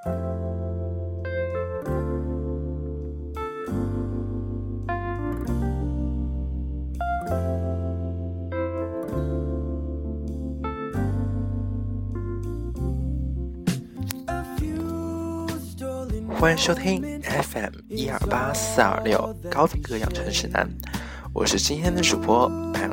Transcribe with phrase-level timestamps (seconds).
[0.00, 0.12] 欢
[16.52, 20.68] 迎收听 FM 一二八四二六高品格养成指南，
[21.32, 22.86] 我是今天的主播白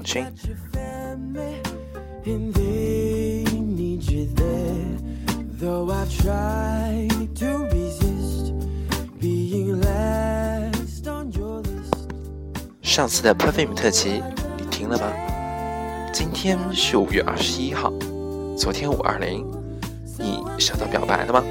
[12.81, 14.23] 上次的 Perfume 特辑
[14.57, 15.03] 你听了吗？
[16.11, 17.93] 今天是五月二十一号，
[18.57, 19.45] 昨天五二零，
[20.17, 21.43] 你收到表白了吗？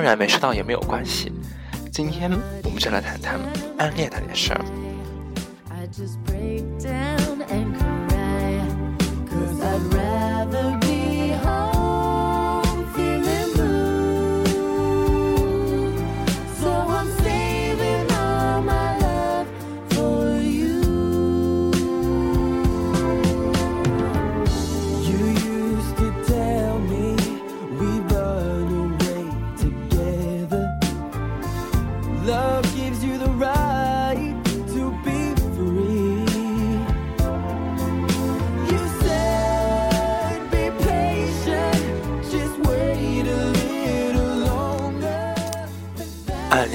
[0.00, 1.30] 当然没收到也没有关系，
[1.92, 2.30] 今天
[2.64, 3.38] 我们就来谈谈
[3.76, 4.64] 暗恋那件事儿。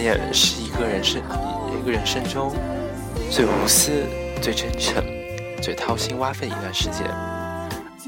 [0.08, 1.22] 暗恋是一个人生
[1.81, 2.53] 一个人生中
[3.30, 4.03] 最无私、
[4.42, 5.03] 最真诚、
[5.61, 7.08] 最掏心挖肺的一段时间。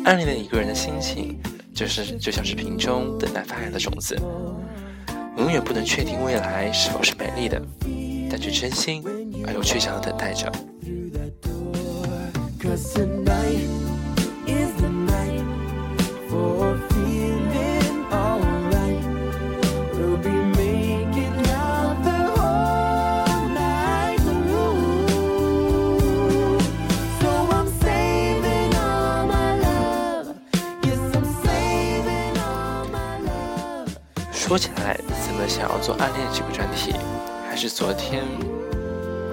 [0.06, 1.40] 暗恋的一个人的心情，
[1.74, 4.16] 就是就像是瓶中等待发芽的种子，
[5.38, 7.62] 永远不能确定未来是否是美丽的，
[8.30, 9.04] 但却真心
[9.46, 10.52] 而又倔强的等待着。
[34.48, 36.96] 说起来，怎么想要做暗恋这个专题，
[37.50, 38.24] 还是昨天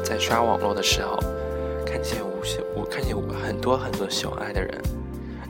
[0.03, 1.17] 在刷网络的时候，
[1.87, 4.83] 看见无限，我看见很多很多秀爱的人，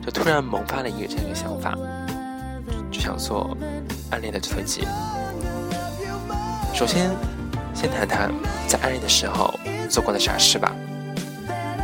[0.05, 1.75] 就突然萌发了一个这样一个想法，
[2.91, 3.57] 就想做
[4.11, 4.87] 暗恋的特辑。
[6.71, 7.09] 首先，
[7.73, 8.31] 先谈谈
[8.67, 9.51] 在暗恋的时候
[9.89, 10.71] 做过的傻事吧。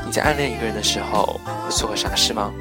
[0.06, 2.52] 你在暗恋一个人的时候，会做过傻事吗？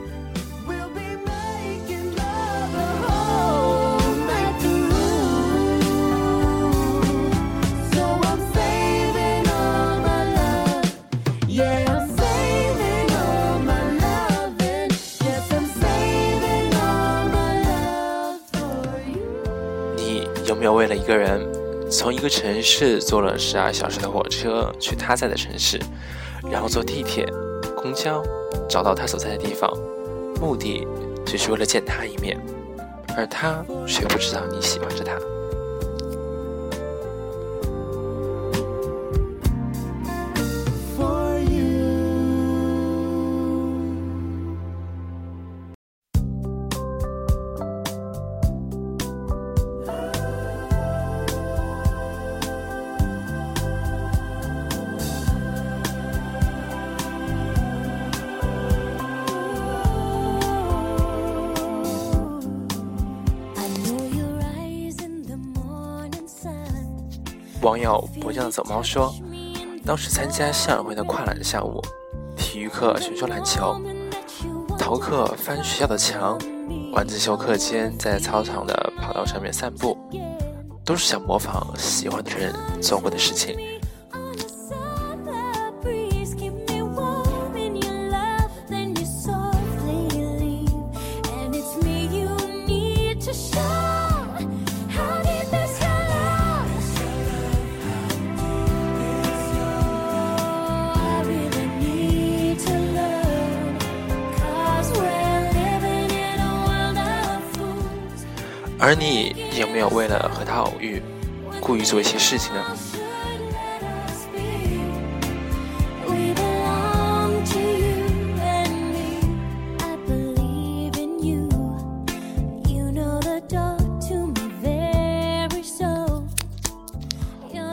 [20.94, 21.40] 一个人，
[21.90, 25.78] 从一个城市坐了十二小时的火车去他在的城市，
[26.50, 27.26] 然后坐地铁、
[27.76, 28.22] 公交
[28.68, 29.70] 找到他所在的地方，
[30.40, 30.86] 目的
[31.24, 32.38] 只是为了见他一面，
[33.16, 35.18] 而他却不知道你喜欢着他。
[68.50, 69.14] 走猫说，
[69.84, 71.80] 当时参加校友会的跨栏项目，
[72.36, 73.80] 体育课选修篮球，
[74.78, 76.38] 逃课翻学校的墙，
[76.92, 79.96] 晚自修课间在操场的跑道上面散步，
[80.84, 82.52] 都是想模仿喜欢的人
[82.82, 83.56] 做过的事情。
[108.82, 111.02] 而你有没有为了和他偶遇，
[111.60, 112.64] 故意做一些事情呢？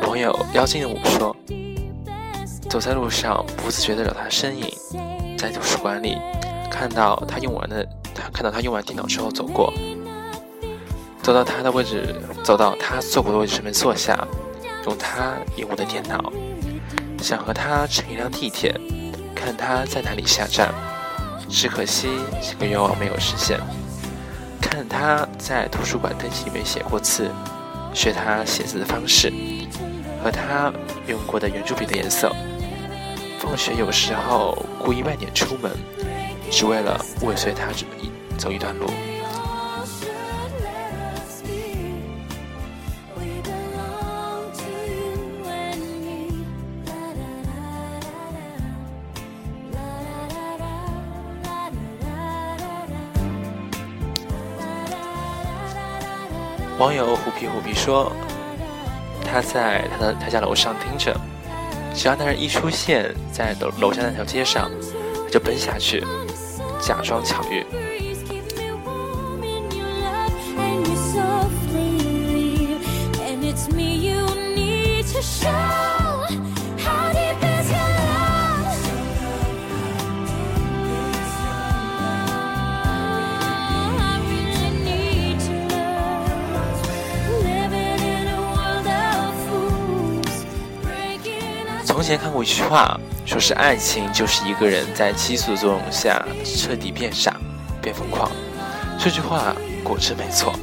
[0.01, 1.33] 朋友妖精的舞说
[2.69, 4.69] ：“走在路上，不自觉的找他身影，
[5.38, 6.18] 在图书馆里
[6.69, 9.71] 看到他用完的，他看到他用完电脑之后走过。”
[11.27, 14.25] 走到他的位置，走到他坐过的位置上面坐下，
[14.85, 16.31] 用他用我的电脑，
[17.21, 18.74] 想和他乘一辆地铁，
[19.35, 20.74] 看他在哪里下站，
[21.50, 22.07] 只可惜
[22.41, 23.59] 这个愿望没有实现。
[24.62, 27.30] 看他在图书馆登记里面写过字，
[27.94, 29.30] 学他写字的方式，
[30.23, 30.71] 和他
[31.07, 32.33] 用过的圆珠笔的颜色。
[33.38, 35.69] 放学有时候故意晚点出门，
[36.50, 38.09] 只为了尾随他这么一
[38.39, 38.89] 走一段路。
[56.77, 58.12] 网友虎皮虎皮说
[59.25, 61.19] ：“他在他的他家楼上听着，
[61.95, 64.69] 只要那人一出现在楼楼下那条街上，
[65.25, 66.06] 他就奔下去，
[66.79, 67.65] 假装巧遇。”
[92.07, 97.36] 之前看过一句话，说是爱情就是一个人在激素作用下彻底变傻、
[97.81, 98.31] 变疯狂。
[98.98, 100.57] 这句话果真没错。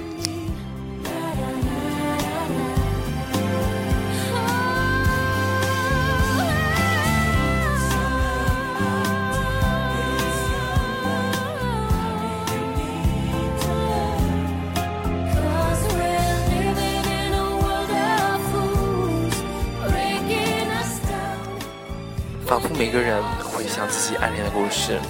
[22.55, 25.01] 仿佛每个人回想自己暗恋的故事，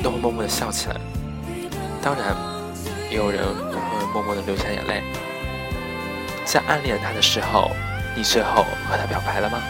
[0.00, 0.94] 都会默默的笑起来。
[2.00, 2.36] 当然，
[3.10, 5.02] 也有人会默默的流下眼泪。
[6.44, 7.72] 在暗恋他的时候，
[8.14, 9.60] 你最后和他表白了吗？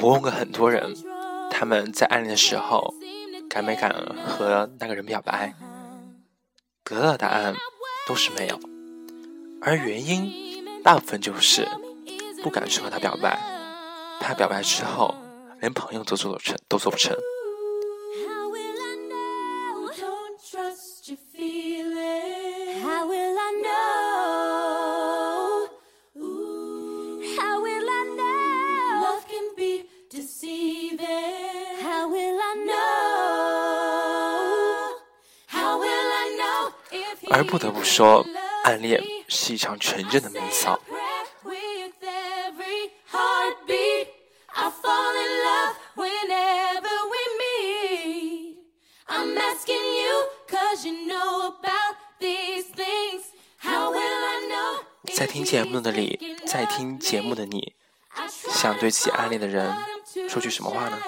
[0.00, 0.94] 我问过很多人，
[1.50, 2.94] 他们在暗恋的时候
[3.48, 3.92] 敢没敢
[4.26, 5.54] 和那个人表白？
[6.84, 7.54] 得到的答案
[8.06, 8.58] 都是没有，
[9.60, 11.68] 而原因大部分就是
[12.42, 13.38] 不敢去和他表白，
[14.20, 15.14] 怕表白之后
[15.60, 17.16] 连朋友都做不成，都做不成。
[37.38, 38.26] 而不得不说，
[38.64, 40.76] 暗恋是一场纯正的美骚。
[55.16, 57.72] 在听节目的你，在听节目的你，
[58.50, 59.72] 想对自己暗恋的人
[60.28, 60.98] 说句什么话呢？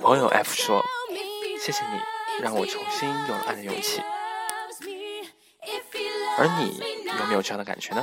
[0.00, 0.82] 网友 F 说
[1.60, 2.00] ：“谢谢你，
[2.42, 4.00] 让我重新有了爱的勇气。
[6.38, 6.80] 而你
[7.18, 8.02] 有没有这样的感觉呢？”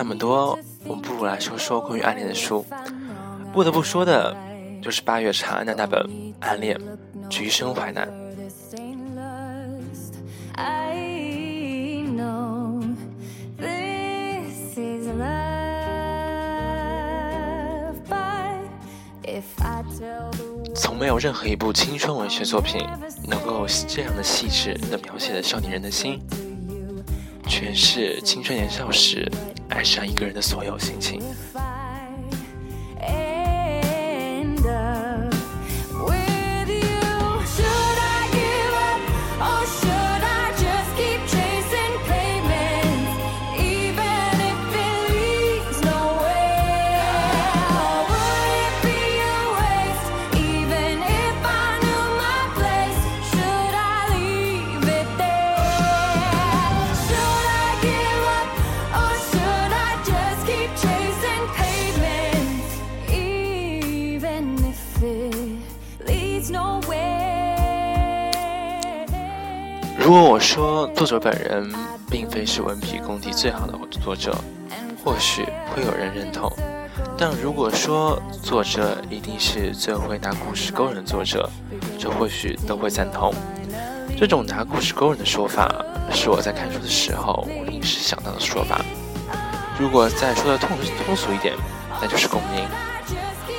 [0.00, 2.64] 那么多，我们不如来说说关于暗恋的书。
[3.52, 4.34] 不得不说的，
[4.80, 6.02] 就是八月长安的那本
[6.40, 6.74] 《暗恋》，
[7.28, 8.08] 橘生淮南。
[20.74, 22.80] 从没有任何一部青春文学作品
[23.28, 26.18] 能够这样的细致的描写了少年人的心，
[27.50, 29.28] 诠释青春年少时
[29.70, 31.20] 爱上一个人的所有心情。
[70.10, 71.72] 如果我说作者本人
[72.10, 74.36] 并非是文笔功底最好的作者，
[75.04, 76.50] 或许会有人认同；
[77.16, 81.48] 但如果说作者一定是最会拿故事勾人的作者，
[81.96, 83.32] 这或许都会赞同。
[84.18, 85.72] 这种拿故事勾人的说法，
[86.12, 88.84] 是我在看书的时候临时想到的说法。
[89.78, 90.70] 如果再说的通
[91.06, 91.54] 通俗一点，
[92.02, 92.66] 那就是共鸣。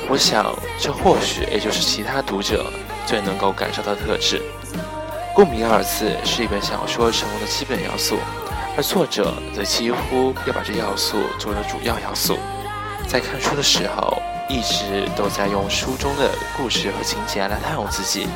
[0.06, 2.66] 我想，这或许也就是其他读者
[3.06, 4.42] 最能够感受到的特质。
[5.34, 8.18] 共鸣二字是一本小说成功的基本要素，
[8.76, 12.38] 而作者则几乎要把这要素作为主要要素。
[13.08, 18.26] 在看书的时候，一直都在用书中的故事和情节来探望自己，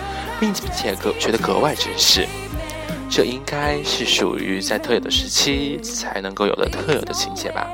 [0.40, 2.26] 并且格觉得格外真实。
[3.10, 7.68] 这应该是属于在特有的时期才能够有的特有的情节吧。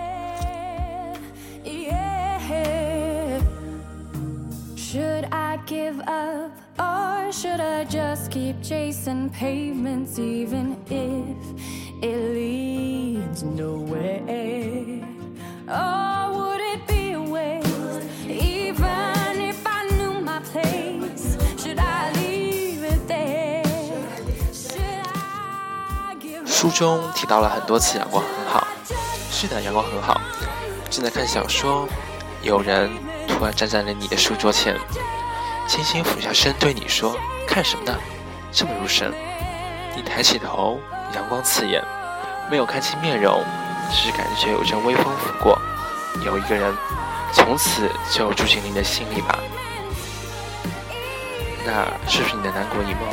[4.76, 5.58] should I
[7.32, 11.36] should I just keep chasing pavements even if
[12.02, 14.20] it leads nowhere?
[15.66, 21.38] Or would it be a waste even if I knew my place?
[21.56, 23.64] Should I leave it there?
[24.52, 28.66] Should I give 书中提到了很多次阳光很好，
[29.30, 30.20] 是的，阳光很好。
[30.90, 31.88] 正在看小说，
[32.42, 32.90] 有人
[33.26, 34.76] 突然站在了你的书桌前。
[35.66, 37.16] 轻轻俯下身对你说
[37.46, 37.94] ：“看什么呢？
[38.50, 39.12] 这么入神。”
[39.96, 40.80] 你抬起头，
[41.14, 41.82] 阳光刺眼，
[42.50, 43.42] 没有看清面容，
[43.90, 45.58] 只是感觉有阵微风拂过。
[46.24, 46.74] 有一个人，
[47.32, 49.38] 从此就住进你的心里吧。
[51.64, 53.08] 那是不是你的南国一梦？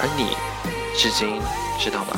[0.00, 0.36] 而你，
[0.96, 1.40] 至今
[1.78, 2.16] 知道吗？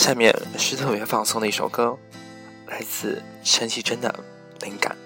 [0.00, 1.94] 下面是特别放松的一首歌，
[2.66, 4.08] 来自陈绮贞的
[4.64, 4.96] 《灵感》。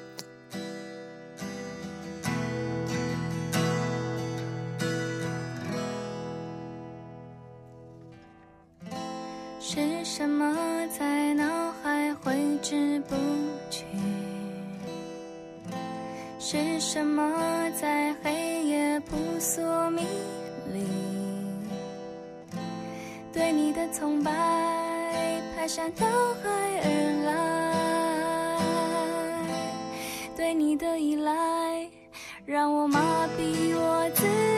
[9.61, 10.57] 是什么
[10.97, 13.17] 在脑海挥之不
[13.69, 13.85] 去？
[16.39, 20.07] 是什么在黑夜扑朔迷
[20.73, 20.87] 离？
[23.33, 24.84] 对你的崇拜。
[25.65, 26.05] 排山倒
[26.43, 26.51] 海
[26.85, 26.89] 而
[27.25, 28.61] 来，
[30.37, 31.89] 对你的依赖，
[32.45, 34.54] 让我麻痹我自己。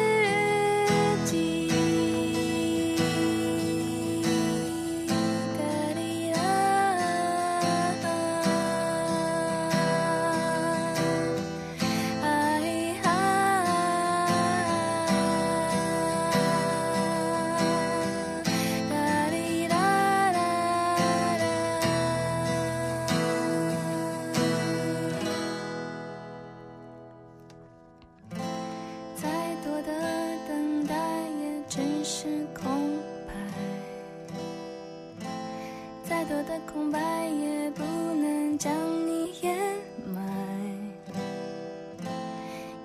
[36.29, 38.73] 多的空白也不能将
[39.07, 39.57] 你掩
[40.05, 40.21] 埋，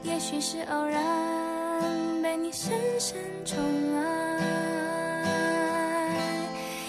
[0.03, 1.01] 也许是偶然
[2.21, 3.57] 被你深深宠
[3.95, 4.37] 爱，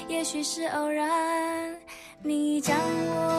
[0.09, 1.75] 也许是偶然
[2.23, 3.32] 你将我。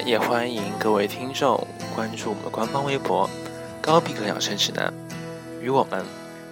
[0.00, 3.28] 然，也欢迎各位听众关注我们的官方微博
[3.82, 4.92] “高逼格养生指南”，
[5.60, 6.04] 与我们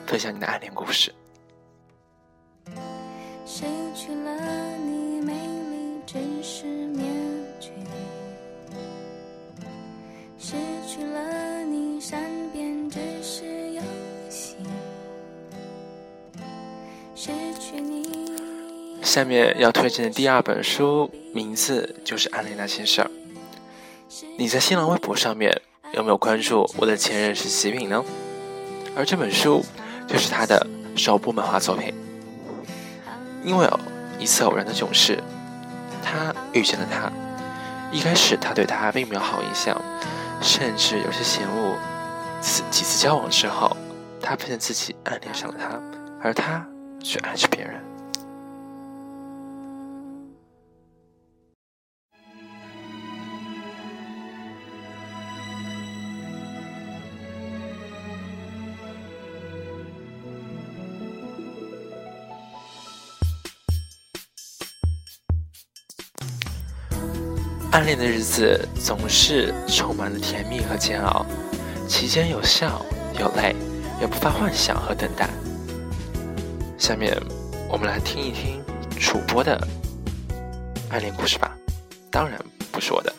[0.07, 1.13] 分享你的暗恋故事。
[3.47, 3.65] 失
[3.95, 7.07] 去了你，美丽只是面
[7.59, 7.71] 具；
[10.39, 12.21] 失去了你，善
[12.53, 13.83] 变只是游
[14.29, 14.57] 戏；
[17.15, 18.31] 失去你，
[19.03, 23.11] 下面要推荐的第二本书，名字就是《暗恋那些事儿》。
[24.41, 25.53] 你在新浪微博上面
[25.93, 28.05] 有没有关注我的前任是喜品呢？
[28.95, 29.65] 而这本书
[30.07, 30.65] 就是他的
[30.95, 31.93] 首部漫画作品。
[33.43, 33.69] 因为
[34.17, 35.21] 一次偶然的囧事，
[36.05, 37.11] 他遇见了他。
[37.91, 39.77] 一开始他对他并没有好印象，
[40.41, 41.77] 甚至有些嫌恶。
[42.41, 43.77] 次几次交往之后，
[44.23, 45.83] 他发现自己暗恋上了他，
[46.23, 46.65] 而他
[47.03, 47.83] 却爱着别人。
[67.71, 71.25] 暗恋的日子总是充满了甜蜜和煎熬，
[71.87, 72.85] 其间有笑
[73.21, 73.55] 有泪，
[74.01, 75.29] 也不乏幻想和等待。
[76.79, 77.15] 下面
[77.69, 78.63] 我们来听一听
[78.99, 79.61] 主播的
[80.89, 81.55] 暗恋故事吧，
[82.11, 82.41] 当然
[82.73, 83.15] 不是我的。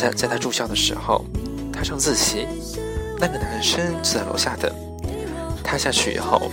[0.00, 1.22] 在在他住校的时候，
[1.70, 2.46] 他上自习，
[3.18, 4.72] 那个男生就在楼下等。
[5.62, 6.50] 他下去以后，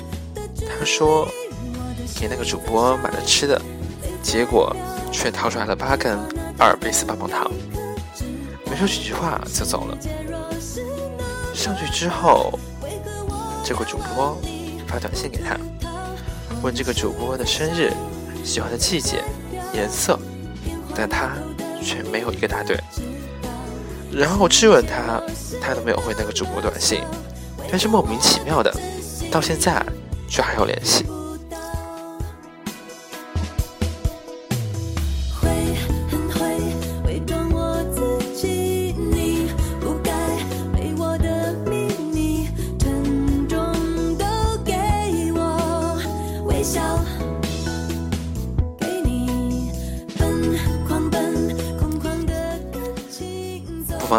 [0.67, 1.25] 他说
[2.19, 3.61] 给那个主播买了吃的，
[4.21, 4.75] 结果
[5.13, 6.17] 却掏出来了八根
[6.57, 7.49] 阿尔卑斯棒棒糖，
[8.69, 9.97] 没说几句话就走了。
[11.53, 12.59] 上去之后，
[13.63, 14.37] 这个主播
[14.87, 15.57] 发短信给他，
[16.61, 17.93] 问这个主播的生日、
[18.43, 19.23] 喜欢的季节、
[19.73, 20.19] 颜色，
[20.93, 21.31] 但他
[21.81, 22.77] 却没有一个答对。
[24.11, 25.21] 然后质问他，
[25.61, 27.01] 他都没有回那个主播短信，
[27.69, 28.73] 但是莫名其妙的，
[29.31, 29.85] 到现在
[30.27, 31.05] 却还有联系。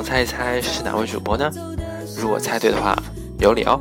[0.03, 1.51] 猜一猜是哪位主播呢？
[2.17, 2.97] 如果猜对的话，
[3.39, 3.81] 有礼哦。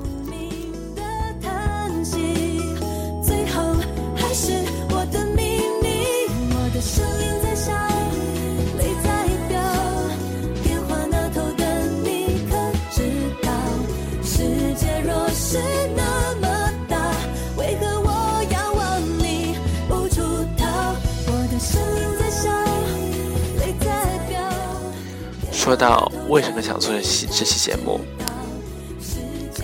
[25.68, 28.00] 说到为什么想做这期这期节目，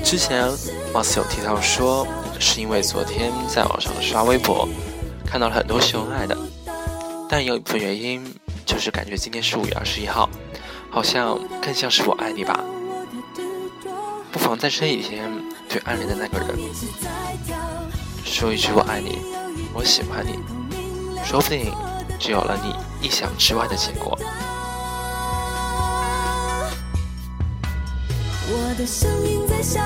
[0.03, 0.51] 之前
[0.93, 2.05] 貌似有提到说，
[2.41, 4.67] 是因为昨天在网上刷微博，
[5.25, 6.37] 看到了很多秀恩爱的，
[7.29, 8.21] 但有一部分原因
[8.65, 10.29] 就是感觉今天是五月二十一号，
[10.91, 12.59] 好像更像是我爱你吧。
[14.29, 15.31] 不妨在这一天
[15.69, 16.59] 对暗恋的那个人
[18.25, 19.19] 说一句我爱你，
[19.73, 20.37] 我喜欢你，
[21.23, 21.73] 说不定
[22.19, 24.19] 就有了你意想之外的结果。
[28.45, 29.81] 我的声音在笑，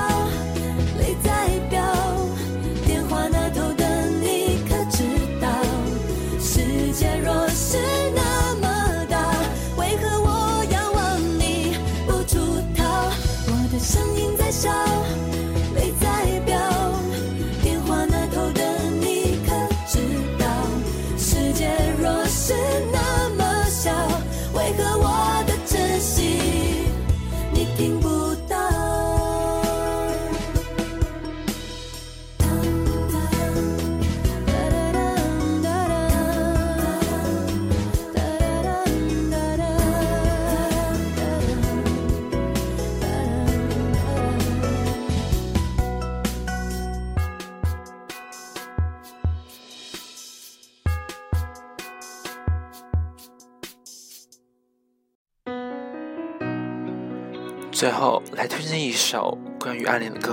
[57.78, 60.32] 最后来推荐一首关于暗恋的歌，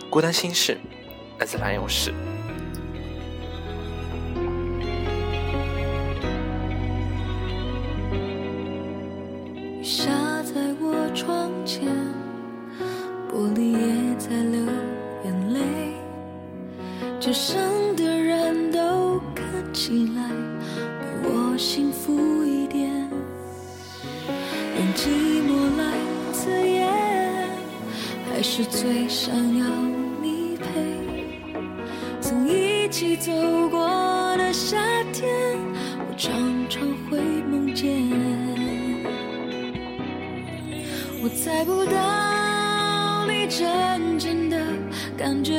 [0.10, 0.74] 《孤单心事》，
[1.40, 2.12] 来自蓝勇士。
[28.36, 29.66] 还是最想要
[30.20, 30.66] 你陪。
[32.20, 33.32] 曾一起走
[33.70, 33.80] 过
[34.36, 34.76] 的夏
[35.10, 35.26] 天，
[36.06, 36.34] 我常
[36.68, 37.90] 常会梦见。
[41.22, 44.58] 我猜不到你真正的
[45.16, 45.54] 感觉，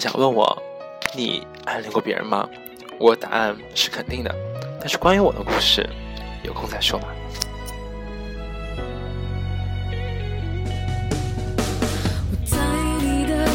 [0.00, 0.56] 想问我，
[1.14, 2.48] 你暗恋过别人吗？
[2.98, 4.34] 我答案是肯定的，
[4.80, 5.86] 但是关于我的故事，
[6.42, 7.08] 有空再说吧。
[12.30, 12.56] 我在
[13.02, 13.46] 你的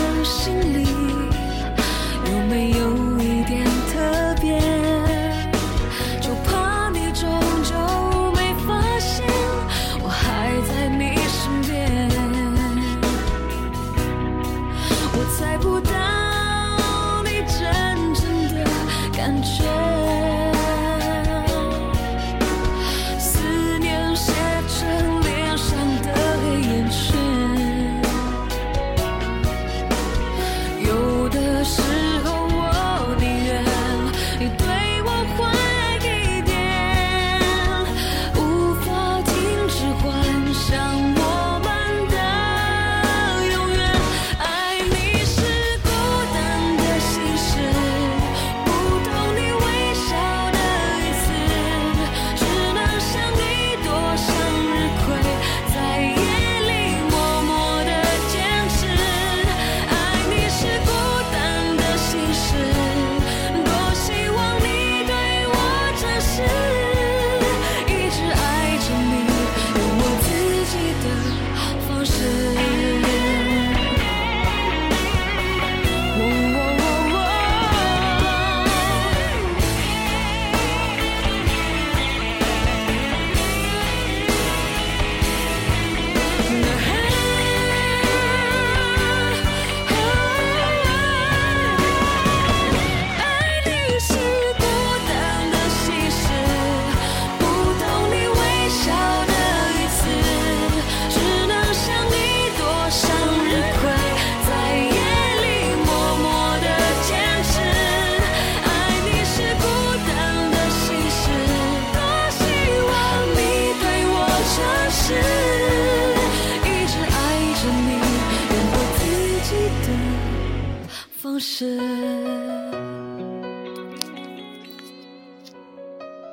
[121.35, 121.77] 方式。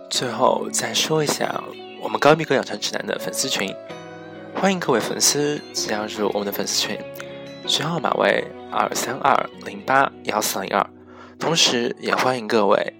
[0.09, 1.61] 最后再说一下
[2.01, 3.75] 我们高逼格养成指南的粉丝群，
[4.55, 6.97] 欢迎各位粉丝加入我们的粉丝群，
[7.67, 10.87] 群号码为二三二零八幺四零二，
[11.37, 12.95] 同时也欢迎各位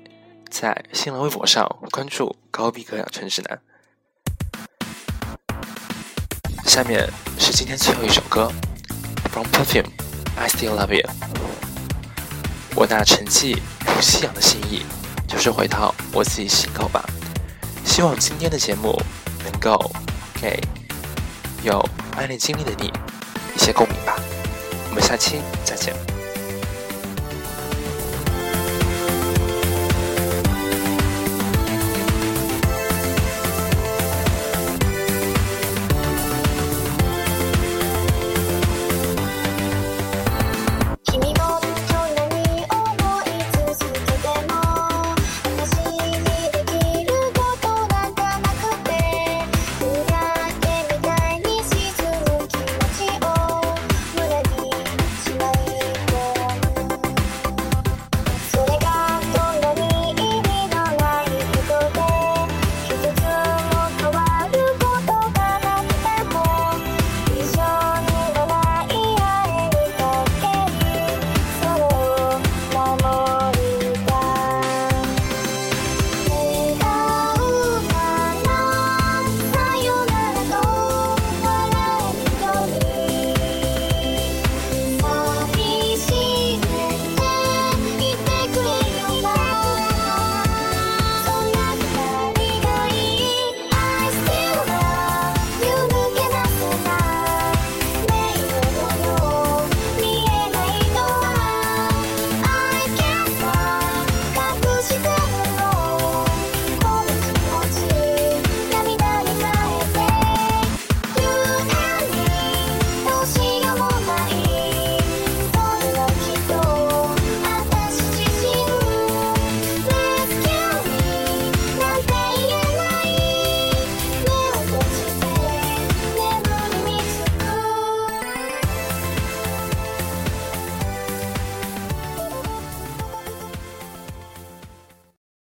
[0.51, 3.61] 在新浪微博上关注高逼格养成指南。
[6.65, 8.51] 下面是今天最后一首歌
[9.31, 9.91] ，From Perfume
[10.37, 11.52] I Still Love You。
[12.75, 13.57] 我那沉寂
[13.87, 14.83] 如夕阳的心意，
[15.29, 17.05] 就是回到我自己心口吧。
[17.85, 18.99] 希望今天的节目
[19.45, 19.91] 能够
[20.41, 20.59] 给
[21.63, 21.85] 有
[22.17, 22.93] 暗恋经历的你
[23.55, 24.17] 一些共鸣吧。
[24.89, 26.22] 我们下期再见。